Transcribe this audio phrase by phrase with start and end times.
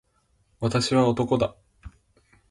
[0.61, 1.55] 私は男だ。